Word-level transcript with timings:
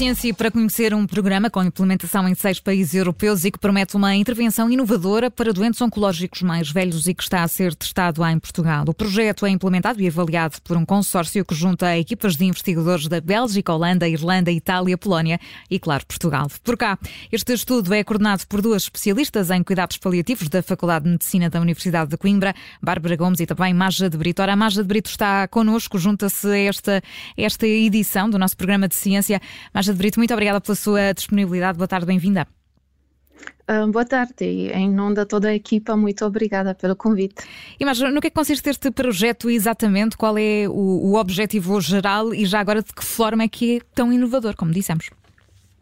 Ciência 0.00 0.32
para 0.32 0.50
conhecer 0.50 0.94
um 0.94 1.06
programa 1.06 1.50
com 1.50 1.62
implementação 1.62 2.26
em 2.26 2.34
seis 2.34 2.58
países 2.58 2.94
europeus 2.94 3.44
e 3.44 3.50
que 3.50 3.58
promete 3.58 3.96
uma 3.96 4.14
intervenção 4.16 4.70
inovadora 4.70 5.30
para 5.30 5.52
doentes 5.52 5.78
oncológicos 5.82 6.40
mais 6.40 6.72
velhos 6.72 7.06
e 7.06 7.12
que 7.12 7.22
está 7.22 7.42
a 7.42 7.48
ser 7.48 7.74
testado 7.74 8.24
em 8.24 8.38
Portugal. 8.38 8.82
O 8.88 8.94
projeto 8.94 9.44
é 9.44 9.50
implementado 9.50 10.00
e 10.00 10.08
avaliado 10.08 10.56
por 10.64 10.74
um 10.74 10.86
consórcio 10.86 11.44
que 11.44 11.54
junta 11.54 11.98
equipas 11.98 12.34
de 12.34 12.46
investigadores 12.46 13.08
da 13.08 13.20
Bélgica, 13.20 13.74
Holanda, 13.74 14.08
Irlanda, 14.08 14.50
Itália, 14.50 14.96
Polónia 14.96 15.38
e, 15.70 15.78
claro, 15.78 16.06
Portugal. 16.06 16.46
Por 16.64 16.78
cá, 16.78 16.98
este 17.30 17.52
estudo 17.52 17.92
é 17.92 18.02
coordenado 18.02 18.46
por 18.46 18.62
duas 18.62 18.84
especialistas 18.84 19.50
em 19.50 19.62
cuidados 19.62 19.98
paliativos 19.98 20.48
da 20.48 20.62
Faculdade 20.62 21.04
de 21.04 21.10
Medicina 21.10 21.50
da 21.50 21.60
Universidade 21.60 22.12
de 22.12 22.16
Coimbra, 22.16 22.54
Bárbara 22.80 23.16
Gomes 23.16 23.40
e 23.40 23.44
também 23.44 23.74
Maja 23.74 24.08
de 24.08 24.16
Brito. 24.16 24.40
Ora, 24.40 24.54
a 24.54 24.56
Maja 24.56 24.80
de 24.80 24.88
Brito 24.88 25.10
está 25.10 25.46
connosco, 25.46 25.98
junta-se 25.98 26.48
a 26.48 26.56
esta, 26.56 27.02
esta 27.36 27.66
edição 27.66 28.30
do 28.30 28.38
nosso 28.38 28.56
programa 28.56 28.88
de 28.88 28.94
ciência. 28.94 29.42
De 29.92 29.98
Brito, 29.98 30.18
muito 30.18 30.32
obrigada 30.32 30.60
pela 30.60 30.74
sua 30.74 31.12
disponibilidade. 31.12 31.76
Boa 31.76 31.88
tarde, 31.88 32.06
bem-vinda. 32.06 32.46
Uh, 33.68 33.90
boa 33.90 34.04
tarde 34.04 34.44
e 34.44 34.70
em 34.72 34.90
nome 34.90 35.14
de 35.14 35.24
toda 35.24 35.48
a 35.48 35.54
equipa, 35.54 35.96
muito 35.96 36.24
obrigada 36.24 36.74
pelo 36.74 36.96
convite. 36.96 37.36
E 37.78 37.84
mas 37.84 38.00
no 38.00 38.20
que 38.20 38.26
é 38.26 38.30
que 38.30 38.34
consiste 38.36 38.68
este 38.68 38.90
projeto 38.90 39.48
exatamente? 39.48 40.16
Qual 40.16 40.36
é 40.36 40.68
o, 40.68 40.72
o, 40.72 41.14
objetivo 41.14 41.80
geral 41.80 42.34
e 42.34 42.44
já 42.46 42.58
agora 42.60 42.82
de 42.82 42.92
que 42.92 43.04
forma 43.04 43.44
é 43.44 43.48
que 43.48 43.76
é 43.76 43.80
tão 43.94 44.12
inovador, 44.12 44.56
como 44.56 44.72
dissemos? 44.72 45.08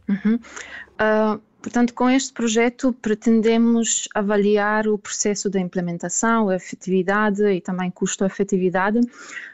Uhum. 0.08 0.34
Uh, 0.34 1.40
portanto, 1.60 1.94
com 1.94 2.08
este 2.08 2.32
projeto 2.32 2.92
pretendemos 2.92 4.08
avaliar 4.14 4.86
o 4.88 4.98
processo 4.98 5.50
de 5.50 5.58
implementação, 5.58 6.48
a 6.48 6.56
efetividade 6.56 7.42
e 7.44 7.60
também 7.60 7.90
custo-efetividade 7.90 9.00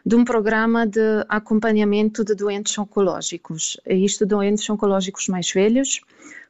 de 0.05 0.17
um 0.17 0.25
programa 0.25 0.87
de 0.87 1.25
acompanhamento 1.29 2.25
de 2.25 2.35
doentes 2.35 2.77
oncológicos. 2.79 3.79
Isto 3.87 4.27
doentes 4.27 4.69
oncológicos 4.69 5.29
mais 5.29 5.51
velhos, 5.51 6.01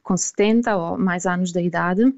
com 0.03 0.15
70 0.15 0.75
ou 0.75 0.97
mais 0.97 1.25
anos 1.25 1.51
de 1.51 1.61
idade, 1.61 2.13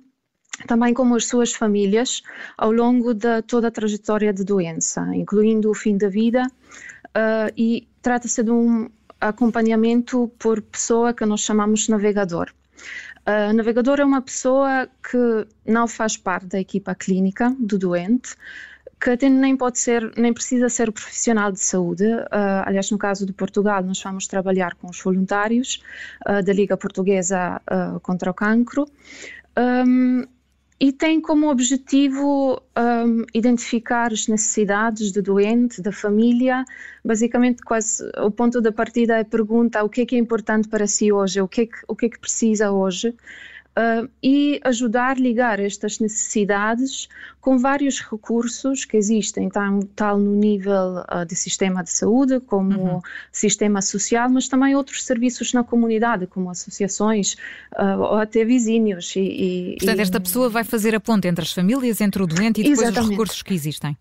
também 0.65 0.93
como 0.93 1.15
as 1.15 1.25
suas 1.25 1.53
famílias 1.53 2.23
ao 2.57 2.71
longo 2.71 3.13
de 3.13 3.41
toda 3.43 3.67
a 3.67 3.71
trajetória 3.71 4.33
de 4.33 4.43
doença, 4.43 5.07
incluindo 5.13 5.69
o 5.69 5.73
fim 5.73 5.97
da 5.97 6.09
vida, 6.09 6.43
uh, 6.43 7.53
e 7.55 7.87
trata-se 8.01 8.43
de 8.43 8.51
um 8.51 8.89
acompanhamento 9.19 10.31
por 10.39 10.61
pessoa 10.61 11.13
que 11.13 11.25
nós 11.25 11.41
chamamos 11.41 11.87
navegador. 11.87 12.51
Uh, 13.27 13.51
navegador 13.53 13.99
é 13.99 14.05
uma 14.05 14.21
pessoa 14.21 14.87
que 15.03 15.45
não 15.65 15.85
faz 15.85 16.15
parte 16.15 16.45
da 16.45 16.59
equipa 16.59 16.95
clínica 16.95 17.53
do 17.59 17.77
doente, 17.77 18.35
que 19.01 19.09
até 19.09 19.27
nem 19.27 19.55
pode 19.55 19.79
ser, 19.79 20.11
nem 20.17 20.33
precisa 20.33 20.69
ser 20.69 20.91
profissional 20.91 21.51
de 21.51 21.59
saúde. 21.59 22.05
Uh, 22.05 22.63
aliás, 22.65 22.89
no 22.89 22.97
caso 22.97 23.25
de 23.25 23.33
Portugal, 23.33 23.83
nós 23.83 24.01
vamos 24.01 24.27
trabalhar 24.27 24.75
com 24.75 24.89
os 24.89 25.01
voluntários 25.01 25.83
uh, 26.27 26.41
da 26.41 26.53
Liga 26.53 26.77
Portuguesa 26.77 27.61
uh, 27.69 27.99
contra 27.99 28.31
o 28.31 28.33
Cancro. 28.33 28.87
Um, 29.57 30.23
e 30.79 30.91
tem 30.91 31.19
como 31.19 31.49
objetivo 31.49 32.61
um, 32.77 33.25
identificar 33.33 34.13
as 34.13 34.27
necessidades 34.27 35.11
do 35.11 35.23
doente, 35.23 35.81
da 35.81 35.91
família. 35.91 36.63
Basicamente, 37.03 37.63
quase 37.63 38.07
o 38.17 38.29
ponto 38.29 38.61
da 38.61 38.71
partida 38.71 39.17
é 39.17 39.21
a 39.21 39.25
pergunta: 39.25 39.83
o 39.83 39.89
que 39.89 40.01
é 40.01 40.05
que 40.05 40.15
é 40.15 40.19
importante 40.19 40.67
para 40.67 40.85
si 40.85 41.11
hoje? 41.11 41.41
O 41.41 41.47
que 41.47 41.61
é 41.61 41.65
que, 41.65 41.77
o 41.87 41.95
que, 41.95 42.05
é 42.05 42.09
que 42.09 42.19
precisa 42.19 42.71
hoje? 42.71 43.15
Uh, 43.77 44.09
e 44.21 44.59
ajudar 44.63 45.17
a 45.17 45.19
ligar 45.19 45.59
estas 45.59 45.99
necessidades 45.99 47.07
com 47.39 47.57
vários 47.57 48.01
recursos 48.01 48.83
que 48.83 48.97
existem, 48.97 49.47
tal, 49.49 49.79
tal 49.95 50.17
no 50.17 50.35
nível 50.35 51.03
uh, 51.03 51.25
de 51.25 51.35
sistema 51.35 51.83
de 51.83 51.91
saúde, 51.91 52.39
como 52.39 52.79
uhum. 52.79 53.01
sistema 53.31 53.81
social, 53.81 54.29
mas 54.29 54.47
também 54.47 54.75
outros 54.75 55.03
serviços 55.03 55.53
na 55.53 55.63
comunidade, 55.63 56.25
como 56.27 56.49
associações 56.49 57.35
uh, 57.77 57.99
ou 57.99 58.15
até 58.15 58.43
vizinhos. 58.43 59.15
E, 59.15 59.19
e, 59.19 59.75
Portanto, 59.77 59.99
esta 59.99 60.19
pessoa 60.19 60.49
vai 60.49 60.63
fazer 60.63 60.95
a 60.95 60.99
ponte 60.99 61.27
entre 61.27 61.43
as 61.43 61.53
famílias, 61.53 62.01
entre 62.01 62.21
o 62.21 62.27
doente 62.27 62.61
e 62.61 62.63
depois 62.63 62.79
Exatamente. 62.79 63.03
os 63.03 63.09
recursos 63.11 63.41
que 63.43 63.53
existem. 63.53 63.97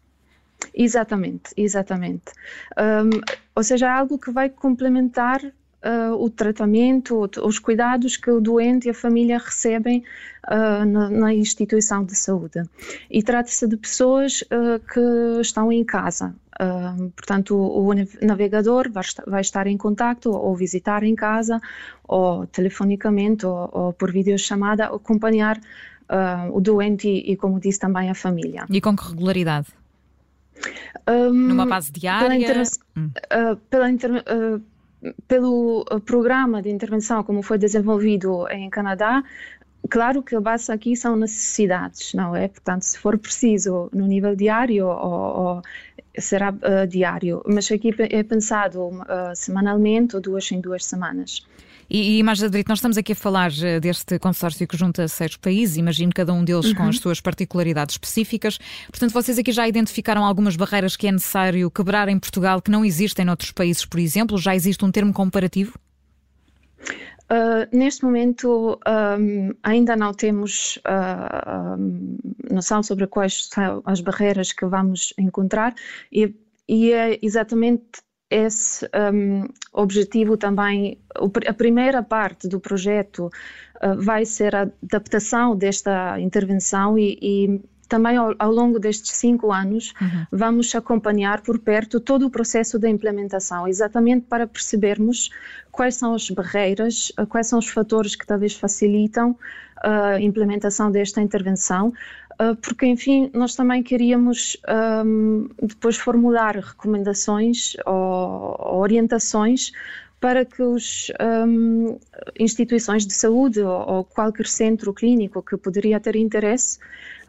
Exatamente, 0.75 1.51
exatamente. 1.57 2.33
Um, 2.79 3.21
ou 3.55 3.63
seja, 3.63 3.87
é 3.87 3.91
algo 3.91 4.19
que 4.19 4.31
vai 4.31 4.49
complementar 4.49 5.41
uh, 5.85 6.15
o 6.15 6.31
tratamento, 6.31 7.29
os 7.43 7.59
cuidados 7.59 8.17
que 8.17 8.31
o 8.31 8.41
doente 8.41 8.87
e 8.87 8.91
a 8.91 8.95
família 8.95 9.39
recebem 9.39 10.03
uh, 10.49 10.85
na, 10.85 11.11
na, 11.11 11.35
instituição 11.35 12.05
de 12.05 12.15
saúde. 12.17 12.63
E 13.11 13.23
trata-se 13.23 13.67
de 13.67 13.77
pessoas 13.77 14.43
uh, 14.43 14.81
que 14.93 15.41
estão 15.41 15.71
em 15.73 15.85
casa. 15.85 16.35
portanto, 17.17 17.55
o, 17.57 17.91
o, 17.91 17.95
navegador 18.23 18.91
vai 18.91 19.03
estar, 19.03 19.25
vai 19.27 19.41
estar 19.41 19.67
em 19.67 19.77
contato 19.77 20.31
ou 20.31 20.55
visitar 20.55 21.03
em 21.03 21.15
casa, 21.15 21.61
ou 22.05 22.47
telefonicamente, 22.47 23.45
ou, 23.47 23.69
ou 23.73 23.93
por 23.93 24.11
videochamada, 24.11 24.87
acompanhar 24.87 25.61
o 26.53 26.61
doente 26.61 27.09
e, 27.09 27.33
e, 27.33 27.37
como 27.37 27.59
disse, 27.59 27.81
também 27.81 28.09
a 28.09 28.15
família. 28.15 28.65
E 28.71 28.81
com 28.81 28.97
que 28.97 29.09
regularidade? 29.09 29.67
Um, 31.09 31.33
Numa 31.33 31.67
base 31.67 31.91
diária? 31.91 32.29
Pela, 32.29 32.37
inter... 32.37 32.63
hum. 32.97 33.11
pela 33.69 33.91
inter... 33.91 34.25
pelo 35.29 35.85
eh, 35.91 35.99
programa 36.01 36.63
de 36.63 36.71
intervenção 36.71 37.23
como 37.23 37.43
foi 37.43 37.59
desenvolvido 37.59 38.49
em 38.49 38.69
Canadá, 38.71 39.23
claro 39.89 40.23
que 40.23 40.35
a 40.35 40.41
base 40.41 40.71
aqui 40.73 40.97
são 40.97 41.17
necessidades, 41.17 42.15
não 42.15 42.35
é? 42.35 42.49
Portanto, 42.49 42.83
se 42.83 42.99
for 42.99 43.19
preciso 43.19 43.89
no 43.93 44.07
nível 44.07 44.35
diário, 44.35 44.87
ou, 44.87 45.57
ou 45.57 45.63
será 46.19 46.51
uh, 46.51 46.87
diário, 46.87 47.43
mas 47.47 47.71
aqui 47.71 47.95
é 47.99 48.23
pensado 48.23 48.89
uh, 48.89 49.35
semanalmente 49.35 50.17
ou 50.17 50.23
duas 50.23 50.51
em 50.51 50.61
duas 50.61 50.85
semanas. 50.85 51.47
E, 51.89 52.19
e 52.19 52.23
mais 52.23 52.41
Brito, 52.43 52.69
nós 52.69 52.79
estamos 52.79 52.97
aqui 52.99 53.13
a 53.13 53.17
falar 53.17 53.51
eh, 53.63 53.81
deste 53.81 54.19
consórcio 54.19 54.67
que 54.67 54.77
junta 54.77 55.07
seis 55.09 55.37
países, 55.37 55.77
imagino 55.77 56.13
cada 56.15 56.33
um 56.33 56.45
deles 56.45 56.67
uhum. 56.67 56.75
com 56.75 56.83
as 56.85 56.99
suas 56.99 57.21
particularidades 57.21 57.95
específicas. 57.95 58.59
Portanto, 58.91 59.13
vocês 59.13 59.39
aqui 59.39 59.53
já 59.53 59.67
identificaram 59.69 60.25
algumas 60.25 60.57
barreiras 60.57 60.97
que 60.97 61.07
é 61.07 61.13
necessário 61.13 61.71
quebrar 61.71 62.09
em 62.09 62.19
Portugal 62.19 62.61
que 62.61 62.71
não 62.71 62.85
existem 62.85 63.25
noutros 63.25 63.53
países, 63.53 63.85
por 63.85 64.01
exemplo? 64.01 64.37
Já 64.39 64.55
existe 64.55 64.85
um 64.85 64.91
termo 64.91 65.13
comparativo? 65.13 65.79
Uh, 67.29 67.67
neste 67.77 68.05
momento 68.05 68.79
um, 68.87 69.51
ainda 69.65 69.97
não 69.97 70.15
temos 70.15 70.77
uh, 70.87 71.77
um, 71.77 72.19
noção 72.53 72.85
sobre 72.85 73.09
quais 73.09 73.49
são 73.49 73.83
as 73.85 74.01
barreiras 74.01 74.53
que 74.53 74.65
vamos 74.65 75.13
encontrar 75.19 75.75
e, 76.13 76.33
e 76.69 76.93
é 76.93 77.19
exatamente 77.21 78.01
esse 78.31 78.89
um, 79.13 79.49
objetivo 79.73 80.37
também, 80.37 80.99
a 81.47 81.55
primeira 81.55 82.03
parte 82.03 82.49
do 82.49 82.59
projeto 82.59 83.27
uh, 83.83 84.01
vai 84.03 84.25
ser 84.25 84.55
a 84.55 84.63
adaptação 84.83 85.57
desta 85.57 86.19
intervenção 86.21 86.99
e, 86.99 87.19
e 87.23 87.61
também 87.89 88.17
ao, 88.17 88.35
ao, 88.39 88.51
longo 88.51 88.79
destes 88.79 89.13
cinco 89.13 89.53
anos 89.53 89.93
uhum. 90.01 90.27
vamos 90.33 90.75
acompanhar 90.75 91.41
por 91.43 91.59
perto 91.59 92.01
todo 92.01 92.27
o 92.27 92.31
processo 92.31 92.79
da 92.79 92.89
implementação, 92.89 93.67
exatamente 93.67 94.27
para 94.27 94.47
percebermos 94.47 95.31
quais 95.71 95.95
são 95.95 96.15
as 96.15 96.29
barreiras, 96.31 97.13
uh, 97.19 97.27
quais 97.27 97.47
são 97.47 97.59
os 97.59 97.69
fatores 97.69 98.17
que 98.17 98.27
talvez 98.27 98.55
facilitam 98.55 99.37
a 99.83 100.19
implementação 100.19 100.91
desta 100.91 101.21
intervenção, 101.21 101.93
ah, 102.39 102.57
porque, 102.61 102.87
enfim, 102.87 103.31
nós 103.33 103.55
também 103.55 103.83
queríamos 103.83 104.57
um, 105.05 105.49
depois 105.63 105.97
formular 105.97 106.57
recomendações 106.57 107.75
ou, 107.87 108.57
orientações 108.79 109.73
para 110.21 110.45
que 110.45 110.63
as 110.63 111.11
um, 111.47 111.99
instituições 112.39 113.07
de 113.07 113.15
saúde 113.15 113.61
ou, 113.61 113.91
ou, 113.91 114.05
qualquer 114.05 114.47
centro 114.47 114.93
clínico 114.93 115.43
que 115.43 115.57
poderia 115.57 116.01
ter 116.01 116.17
interesse 116.17 116.79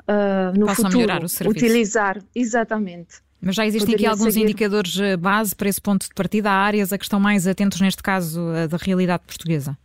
uh, 0.07 0.57
no 0.57 0.68
futuro 0.73 1.50
utilizar, 1.50 2.22
exatamente. 2.35 3.22
Mas 3.40 3.56
já 3.56 3.66
existem 3.66 3.95
aqui 3.95 4.05
alguns 4.05 4.34
seguir. 4.34 4.46
indicadores 4.46 4.99
eh, 4.99 5.16
base 5.16 5.55
para 5.55 5.70
esse 5.70 5.79
ponto 5.79 6.08
de 6.08 6.14
partida, 6.16 6.49
há 6.49 6.55
áreas 6.55 6.91
a 6.91 6.97
que 6.97 7.05
estão 7.05 7.20
mais 7.20 7.46
atentos, 7.46 7.79
neste 7.79 8.02
caso, 8.02 8.41
da 8.67 8.78
realidade 8.78 9.23
portuguesa? 9.28 9.78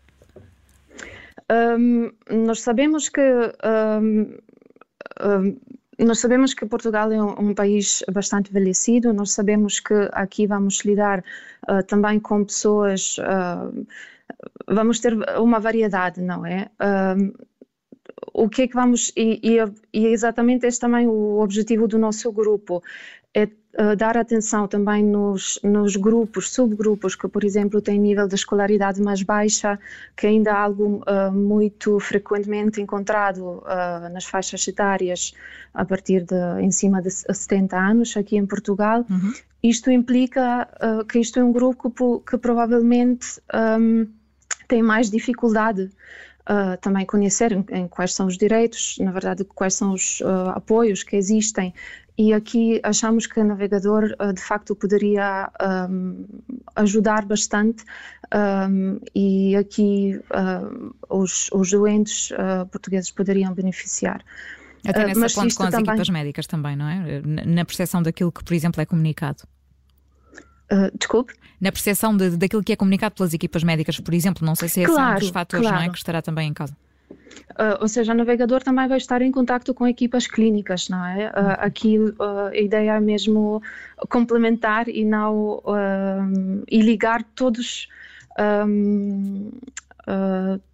Um, 1.51 2.11
nós 2.31 2.63
sabemos 2.63 3.11
que 3.11 3.21
um, 4.01 4.39
nós 5.99 6.21
sabemos 6.21 6.55
que 6.55 6.67
Portugal 6.67 7.13
é 7.13 7.23
um, 7.23 7.51
um, 7.51 7.55
país 7.55 8.03
bastante 8.11 8.51
envelhecido, 8.51 9.13
nós 9.13 9.33
sabemos 9.33 9.81
que 9.81 10.09
aqui 10.13 10.47
vamos 10.47 10.81
lidar 10.85 11.23
uh, 11.69 11.83
também 11.87 12.19
com 12.19 12.45
pessoas, 12.45 13.19
uh, 13.19 13.87
vamos 14.67 15.01
ter 15.01 15.15
uma 15.39 15.61
variedade, 15.61 16.21
não 16.21 16.47
é? 16.47 16.69
Uh, 16.81 17.33
o 18.33 18.49
que 18.49 18.63
é 18.63 18.69
que 18.69 18.75
vamos, 18.75 19.13
e, 19.17 19.41
e, 19.43 19.59
e, 19.93 20.07
exatamente 20.07 20.67
este 20.67 20.81
também 20.81 21.07
o 21.07 21.41
objetivo 21.41 21.89
do 21.89 21.99
nosso 21.99 22.31
grupo, 22.33 22.83
é 23.35 23.45
uh, 23.45 23.97
dar 23.97 24.17
atenção 24.17 24.69
também 24.69 25.03
nos, 25.03 25.59
nos 25.63 25.97
grupos, 25.97 26.51
subgrupos 26.53 27.17
que, 27.17 27.27
por 27.27 27.45
exemplo, 27.45 27.81
têm 27.81 27.99
nível 27.99 28.29
de 28.29 28.35
escolaridade 28.35 29.01
mais 29.01 29.23
baixa, 29.23 29.79
que 30.17 30.27
ainda 30.27 30.51
é 30.51 30.55
algo 30.55 31.03
uh, 31.07 31.33
muito 31.33 31.99
frequentemente 31.99 32.81
encontrado 32.81 33.43
uh, 33.43 34.13
nas 34.13 34.25
faixas 34.25 34.67
etárias 34.69 35.33
a 35.73 35.85
partir 35.85 36.25
de 36.25 36.61
em 36.61 36.71
cima 36.71 37.01
de 37.01 37.11
70 37.11 37.77
anos 37.77 38.17
aqui 38.17 38.37
em 38.37 38.47
Portugal. 38.47 39.07
Uhum. 39.09 39.33
Isto 39.63 39.93
implica 39.93 40.69
que 41.09 41.21
isto 41.21 41.39
é 41.39 41.45
um 41.45 41.53
grupo 41.53 41.89
que, 41.89 42.33
que 42.33 42.37
provavelmente 42.37 43.41
um, 43.55 44.09
têm 44.67 44.83
mais 44.83 45.09
dificuldade 45.09 45.89
uh, 46.49 46.77
também 46.81 47.07
conhecer 47.07 47.53
em, 47.53 47.65
em, 47.71 47.89
quais 47.89 48.15
são 48.15 48.27
os 48.27 48.37
direitos, 48.37 48.97
na 48.99 49.11
verdade, 49.11 49.45
quais 49.45 49.75
são 49.75 49.93
os 49.93 50.21
uh, 50.21 50.51
apoios 50.55 51.03
que 51.03 51.17
existem. 51.17 51.75
E 52.17 52.33
aqui 52.33 52.81
achamos 52.83 53.27
que 53.27 53.41
o 53.41 53.45
navegador, 53.45 54.15
uh, 54.21 54.33
de 54.33 54.41
facto, 54.41 54.75
poderia 54.77 55.51
um, 55.91 56.25
ajudar 56.77 57.25
bastante. 57.25 57.85
Um, 58.35 58.99
e 59.15 59.55
aqui 59.57 60.19
os, 61.11 61.51
os, 61.53 61.71
doentes 61.71 62.31
portugueses 62.71 63.11
poderiam 63.11 63.53
beneficiar. 63.53 64.25
Até 64.87 65.07
nessa 65.07 65.41
ponte 65.41 65.55
com 65.55 65.65
as 65.65 65.71
também... 65.71 65.91
equipas 65.91 66.09
médicas 66.09 66.47
também, 66.47 66.75
não 66.75 66.89
é? 66.89 67.21
Na 67.45 67.65
percepção 67.65 68.03
daquilo 68.03 68.33
que, 68.33 68.43
por 68.43 68.55
exemplo, 68.55 68.81
é 68.81 68.87
comunicado. 68.87 69.43
Uh, 70.73 70.97
desculpe? 70.97 71.35
Na 71.61 71.71
percepção 71.71 72.17
de, 72.17 72.31
daquilo 72.31 72.65
que 72.65 72.73
é 72.73 72.77
comunicado 72.77 73.15
pelas 73.15 73.35
equipas 73.35 73.63
médicas, 73.63 74.01
por 74.01 74.15
exemplo, 74.15 74.45
não 74.45 74.55
sei 74.55 74.69
se 74.69 74.83
é 74.83 74.87
claro, 74.87 75.17
um 75.17 75.19
dos 75.21 75.29
fatores 75.29 75.67
claro. 75.67 75.83
não 75.83 75.91
é, 75.91 75.93
que 75.93 75.99
estará 75.99 76.23
também 76.23 76.49
em 76.49 76.55
causa. 76.55 76.75
Uh, 77.51 77.77
ou 77.81 77.89
seja, 77.89 78.13
o 78.13 78.17
navegador 78.17 78.63
também 78.63 78.89
vai 78.89 78.97
estar 78.97 79.21
em 79.21 79.31
contato 79.31 79.75
com 79.75 79.87
equipas 79.87 80.27
clínicas, 80.27 80.89
não 80.89 81.05
é? 81.05 81.29
Uh, 81.29 81.33
aqui 81.59 81.99
uh, 81.99 82.49
a 82.51 82.57
ideia 82.57 82.93
é 82.93 83.01
mesmo 83.01 83.63
complementar 84.09 84.89
e 84.89 85.05
não 85.05 85.63
e 86.69 86.81
ligar 86.81 87.23
todos 87.35 87.89
um, 88.39 89.51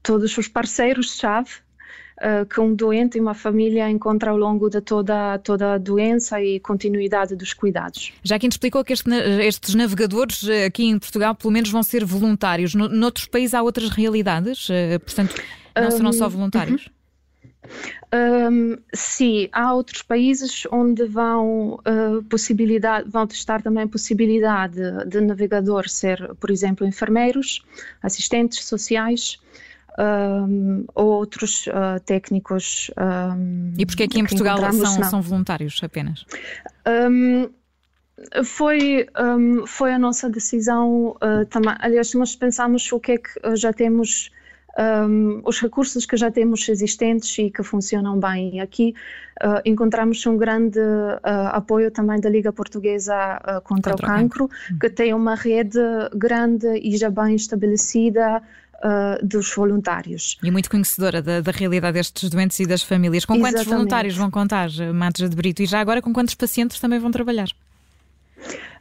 todos 0.02 0.38
os 0.38 0.48
parceiros-chave 0.48 1.50
uh, 2.18 2.46
que 2.46 2.60
um 2.60 2.74
doente 2.74 3.18
e 3.18 3.20
uma 3.20 3.34
família 3.34 3.88
encontram 3.88 4.32
ao 4.32 4.38
longo 4.38 4.68
de 4.68 4.80
toda, 4.80 5.38
toda 5.38 5.74
a 5.74 5.78
doença 5.78 6.42
e 6.42 6.60
continuidade 6.60 7.34
dos 7.34 7.52
cuidados. 7.52 8.12
Já 8.22 8.38
que 8.38 8.46
nos 8.46 8.54
explicou 8.54 8.84
que 8.84 8.92
este, 8.92 9.10
estes 9.10 9.74
navegadores 9.74 10.46
eh, 10.48 10.66
aqui 10.66 10.84
em 10.84 10.98
Portugal, 10.98 11.34
pelo 11.34 11.52
menos, 11.52 11.70
vão 11.70 11.82
ser 11.82 12.04
voluntários. 12.04 12.74
No, 12.74 12.88
noutros 12.88 13.26
países 13.26 13.54
há 13.54 13.62
outras 13.62 13.90
realidades, 13.90 14.68
uh, 14.68 15.00
portanto, 15.00 15.34
não 15.76 15.90
serão 15.90 16.12
só 16.12 16.28
voluntários? 16.28 16.86
Uhum. 16.86 16.98
Um, 18.10 18.78
sim, 18.94 19.48
há 19.52 19.74
outros 19.74 20.00
países 20.00 20.66
onde 20.72 21.04
vão, 21.04 21.74
uh, 21.74 22.22
possibilidade, 22.30 23.08
vão 23.10 23.26
testar 23.26 23.60
também 23.62 23.84
a 23.84 23.88
possibilidade 23.88 24.80
de 25.06 25.20
navegador 25.20 25.88
ser, 25.88 26.34
por 26.40 26.50
exemplo, 26.50 26.86
enfermeiros, 26.86 27.62
assistentes 28.02 28.64
sociais, 28.64 29.38
um, 29.98 30.84
outros 30.94 31.66
uh, 31.66 32.00
técnicos. 32.04 32.90
Um, 32.96 33.72
e 33.76 33.84
porque 33.84 34.04
aqui 34.04 34.20
em 34.20 34.24
Portugal 34.24 34.58
são, 34.72 35.02
são, 35.04 35.22
voluntários 35.22 35.80
apenas? 35.82 36.24
Um, 36.86 37.50
foi, 38.44 39.06
foi 39.66 39.92
a 39.92 39.98
nossa 39.98 40.28
decisão 40.28 41.16
uh, 41.16 41.44
também. 41.50 41.74
Aliás, 41.78 42.14
nós 42.14 42.34
pensamos 42.34 42.90
o 42.92 43.00
que 43.00 43.12
é 43.12 43.18
que 43.18 43.56
já 43.56 43.72
temos. 43.72 44.30
Um, 44.80 45.42
os 45.44 45.60
recursos 45.60 46.06
que 46.06 46.16
já 46.16 46.30
temos 46.30 46.68
existentes 46.68 47.36
e 47.36 47.50
que 47.50 47.64
funcionam 47.64 48.16
bem. 48.20 48.60
Aqui 48.60 48.94
uh, 49.42 49.60
encontramos 49.64 50.24
um 50.24 50.36
grande 50.36 50.78
uh, 50.78 51.48
apoio 51.50 51.90
também 51.90 52.20
da 52.20 52.30
Liga 52.30 52.52
Portuguesa 52.52 53.40
uh, 53.42 53.60
contra, 53.62 53.90
contra, 53.90 53.94
o 53.94 54.08
Cancro, 54.08 54.48
cancro, 54.48 54.78
que 54.78 54.88
tem 54.88 55.12
uma 55.12 55.34
rede 55.34 55.80
grande 56.14 56.68
e 56.80 56.96
já 56.96 57.10
bem 57.10 57.34
estabelecida 57.34 58.40
uh, 58.78 59.24
dos 59.26 59.54
voluntários. 59.54 60.38
E 60.42 60.50
muito 60.50 60.70
conhecedora 60.70 61.22
da, 61.22 61.40
da, 61.40 61.50
realidade 61.50 61.94
destes 61.94 62.30
doentes 62.30 62.58
e 62.60 62.66
das 62.66 62.82
famílias. 62.82 63.24
Com 63.24 63.34
quantos 63.34 63.60
Exatamente. 63.60 63.74
voluntários 63.74 64.16
vão 64.16 64.30
contar, 64.30 64.70
Matos 64.94 65.28
de 65.28 65.36
Brito? 65.36 65.62
E 65.62 65.66
já 65.66 65.80
agora 65.80 66.02
com 66.02 66.12
quantos 66.12 66.34
pacientes 66.34 66.80
também 66.80 66.98
vão 66.98 67.10
trabalhar? 67.10 67.48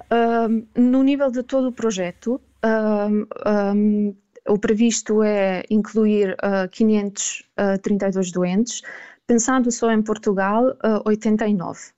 Uh, 0.09 0.65
no 0.79 1.03
nível 1.03 1.29
de 1.29 1.43
todo 1.43 1.67
o 1.67 1.71
projeto, 1.71 2.39
uh, 2.63 3.75
um, 3.75 4.15
o 4.47 4.57
previsto 4.57 5.21
é 5.21 5.63
incluir 5.69 6.31
uh, 6.35 6.69
532 6.71 8.31
doentes, 8.31 8.81
pensando 9.25 9.69
só 9.71 9.91
em 9.91 10.01
Portugal, 10.01 10.69
uh, 10.69 11.01
89. 11.05 11.96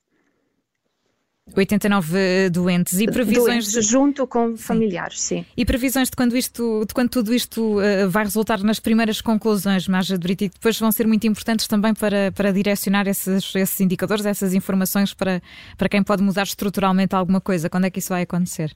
89 1.55 2.49
doentes 2.49 2.99
e 2.99 3.05
previsões 3.05 3.45
doentes, 3.45 3.71
de... 3.71 3.81
junto 3.81 4.27
com 4.27 4.55
familiares, 4.57 5.21
sim. 5.21 5.43
sim. 5.43 5.45
E 5.55 5.65
previsões 5.65 6.09
de 6.09 6.15
quando 6.15 6.35
isto, 6.37 6.85
de 6.87 6.93
quando 6.93 7.09
tudo 7.09 7.33
isto 7.33 7.79
uh, 7.79 8.09
vai 8.09 8.23
resultar 8.23 8.59
nas 8.63 8.79
primeiras 8.79 9.21
conclusões, 9.21 9.87
Marja 9.87 10.17
de 10.17 10.19
Brito, 10.21 10.43
e 10.43 10.49
depois 10.49 10.79
vão 10.79 10.91
ser 10.91 11.07
muito 11.07 11.25
importantes 11.27 11.67
também 11.67 11.93
para, 11.93 12.31
para 12.31 12.51
direcionar 12.51 13.07
esses, 13.07 13.55
esses 13.55 13.79
indicadores, 13.81 14.25
essas 14.25 14.53
informações 14.53 15.13
para, 15.13 15.41
para 15.77 15.89
quem 15.89 16.03
pode 16.03 16.21
mudar 16.21 16.43
estruturalmente 16.43 17.15
alguma 17.15 17.41
coisa. 17.41 17.69
Quando 17.69 17.85
é 17.85 17.89
que 17.89 17.99
isso 17.99 18.09
vai 18.09 18.23
acontecer? 18.23 18.75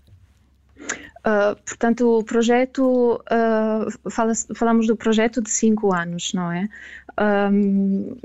Uh, 1.25 1.55
portanto, 1.65 2.19
o 2.19 2.23
projeto, 2.23 3.21
uh, 3.31 4.11
fala, 4.11 4.33
falamos 4.55 4.87
do 4.87 4.95
projeto 4.97 5.41
de 5.41 5.49
cinco 5.49 5.95
anos, 5.95 6.33
não 6.33 6.51
é? 6.51 6.67
Um, 7.17 8.17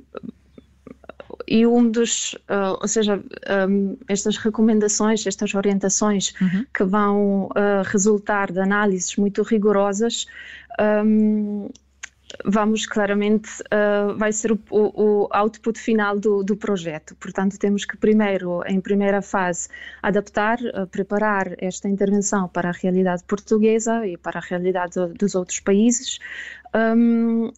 e 1.47 1.67
um 1.67 1.91
dos, 1.91 2.35
uh, 2.51 2.79
ou 2.81 2.89
seja, 2.89 3.23
um, 3.69 3.97
estas 4.09 4.37
recomendações, 4.37 5.27
estas 5.27 5.55
orientações 5.55 6.33
uhum. 6.41 6.65
que 6.75 6.85
vão 6.85 7.45
uh, 7.47 7.83
resultar 7.85 8.53
de 8.53 8.61
análises 8.61 9.17
muito 9.17 9.43
rigorosas, 9.43 10.27
um, 11.05 11.69
vamos 12.45 12.87
claramente, 12.87 13.49
uh, 13.63 14.17
vai 14.17 14.33
ser 14.33 14.53
o, 14.53 14.59
o, 14.71 15.29
output 15.31 15.79
final 15.79 16.19
do, 16.19 16.43
do, 16.43 16.57
projeto. 16.57 17.15
Portanto, 17.17 17.59
temos 17.59 17.85
que 17.85 17.97
primeiro, 17.97 18.63
em 18.67 18.81
primeira 18.81 19.23
fase, 19.23 19.69
adaptar, 20.03 20.59
uh, 20.61 20.87
preparar 20.87 21.55
esta 21.59 21.89
intervenção 21.89 22.49
para 22.49 22.69
a 22.69 22.73
realidade 22.73 23.25
portuguesa 23.25 24.07
e 24.07 24.17
para 24.17 24.39
a 24.39 24.43
realidade 24.43 24.95
do, 24.95 25.09
dos 25.15 25.35
outros 25.35 25.61
países. 25.61 26.19
Um, 26.75 27.51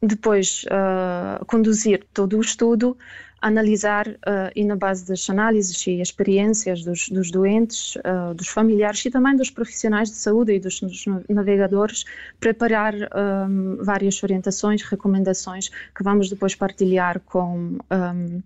depois, 0.00 0.64
uh, 0.66 1.44
conduzir 1.46 2.06
todo 2.12 2.38
o 2.38 2.40
estudo, 2.40 2.96
analisar 3.40 4.08
uh, 4.08 4.50
e 4.54 4.64
na 4.64 4.76
base 4.76 5.06
das 5.06 5.28
análises 5.30 5.86
e 5.86 6.00
experiências 6.00 6.84
dos, 6.84 7.08
dos 7.08 7.30
doentes, 7.30 7.96
uh, 7.96 8.34
dos 8.34 8.48
familiares 8.48 9.04
e 9.04 9.10
também 9.10 9.36
dos 9.36 9.50
profissionais 9.50 10.10
de 10.10 10.16
saúde 10.16 10.54
e 10.54 10.60
dos, 10.60 10.80
dos 10.80 11.04
navegadores, 11.28 12.04
preparar 12.40 12.94
um, 12.94 13.76
várias 13.82 14.22
orientações, 14.22 14.82
recomendações 14.82 15.68
que 15.68 16.02
vamos 16.02 16.28
depois 16.28 16.54
partilhar 16.54 17.20
com 17.20 17.78
um, 17.90 18.42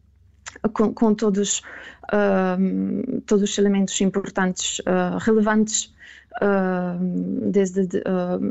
com, 0.72 0.92
com, 0.92 1.14
todos, 1.14 1.62
um, 2.12 3.20
todos 3.26 3.50
os 3.50 3.58
elementos 3.58 3.98
importantes, 4.00 4.80
uh, 4.80 5.18
relevantes 5.18 5.92
desde 7.50 7.86
de, 7.86 8.02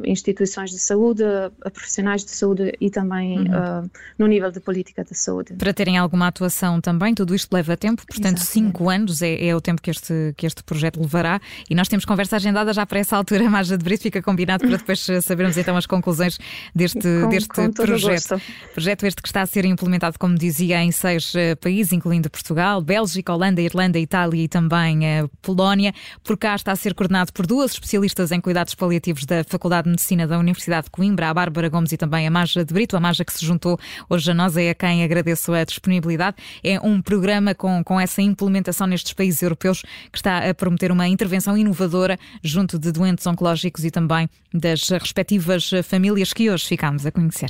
instituições 0.06 0.72
de 0.72 0.80
saúde, 0.80 1.24
a 1.64 1.70
profissionais 1.70 2.24
de 2.24 2.32
saúde 2.32 2.74
e 2.80 2.90
também 2.90 3.40
uhum. 3.40 3.46
uh, 3.46 3.92
no 4.18 4.28
nível 4.28 4.52
de 4.52 4.60
política 4.60 5.04
de 5.04 5.16
saúde. 5.16 5.54
Para 5.54 5.74
terem 5.74 5.98
alguma 5.98 6.28
atuação 6.28 6.80
também, 6.80 7.14
tudo 7.14 7.36
isto 7.36 7.52
leva 7.54 7.76
tempo, 7.76 8.06
portanto, 8.06 8.38
Exatamente. 8.38 8.46
cinco 8.46 8.90
anos 8.90 9.22
é, 9.22 9.48
é, 9.48 9.56
o 9.56 9.62
tempo 9.62 9.82
que 9.82 9.90
este, 9.90 10.34
que 10.38 10.46
este 10.46 10.64
projeto 10.64 11.02
levará 11.02 11.42
e 11.70 11.76
nós 11.76 11.88
temos 11.88 12.06
conversa 12.06 12.36
agendada 12.36 12.72
já 12.72 12.86
para 12.86 13.00
essa 13.00 13.18
altura, 13.18 13.44
Marja 13.50 13.78
de 13.78 13.84
Brito, 13.84 14.04
fica 14.04 14.22
combinado 14.22 14.66
para 14.66 14.78
depois 14.78 15.06
sabermos 15.24 15.58
então 15.58 15.76
as 15.76 15.86
conclusões 15.86 16.38
deste, 16.74 17.02
com, 17.02 17.30
deste 17.30 17.50
com 17.50 17.72
projeto. 17.72 18.42
Projeto 18.74 19.06
este 19.06 19.22
que 19.22 19.28
está 19.28 19.42
a 19.42 19.46
ser 19.46 19.66
implementado, 19.66 20.18
como 20.20 20.36
dizia, 20.36 20.82
em 20.82 20.92
seis 20.92 21.34
uh, 21.34 21.58
países, 21.60 21.92
incluindo 21.92 22.30
Portugal, 22.30 22.82
Bélgica, 22.82 23.34
Holanda, 23.34 23.60
Irlanda, 23.60 24.00
Itália 24.00 24.44
e 24.44 24.48
também 24.48 25.00
uh, 25.00 25.30
Polónia. 25.42 25.94
Por 26.24 26.38
cá 26.38 26.56
está 26.56 26.72
a 26.72 26.76
ser 26.76 26.94
coordenado 26.94 27.34
por 27.34 27.46
duas 27.52 27.74
especialistas 27.74 28.32
em 28.32 28.40
cuidados 28.40 28.74
paliativos 28.74 29.26
da 29.26 29.44
Faculdade 29.44 29.84
de 29.84 29.90
Medicina 29.90 30.26
da 30.26 30.40
Universidade 30.40 30.86
de 30.86 30.90
Coimbra, 30.90 31.30
a 31.30 31.34
Bárbara 31.34 31.68
Gomes 31.68 31.92
e 31.92 31.98
também 31.98 32.26
a 32.26 32.32
Maja 32.32 32.64
de 32.64 32.74
Brito. 32.74 32.96
A 32.96 33.00
Maja 33.02 33.26
que 33.26 33.34
se 33.34 33.46
juntou 33.46 33.78
hoje 34.10 34.32
a 34.32 34.34
nós 34.34 34.56
é 34.56 34.70
a 34.70 34.74
quem 34.74 35.04
agradeço 35.04 35.52
a 35.52 35.66
disponibilidade. 35.66 36.38
É 36.64 36.80
um 36.80 37.02
programa 37.02 37.54
com, 37.54 37.84
com 37.84 38.00
essa 38.00 38.22
implementação 38.22 38.88
nestes 38.88 39.12
países 39.12 39.42
europeus 39.42 39.82
que 40.10 40.18
está 40.18 40.50
a 40.50 40.54
prometer 40.54 40.94
uma 40.94 41.10
intervenção 41.10 41.58
inovadora 41.58 42.18
junto 42.42 42.80
de 42.80 42.90
doentes 42.90 43.28
oncológicos 43.28 43.84
e 43.84 43.92
também 43.92 44.30
das 44.54 44.88
respectivas 44.88 45.70
famílias 45.84 46.32
que 46.32 46.50
hoje 46.50 46.66
ficamos 46.66 47.06
a 47.06 47.12
conhecer. 47.12 47.50